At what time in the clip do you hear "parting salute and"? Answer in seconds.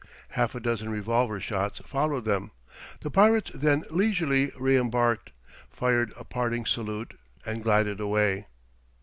6.23-7.61